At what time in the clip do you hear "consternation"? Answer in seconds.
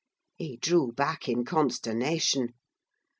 1.45-2.55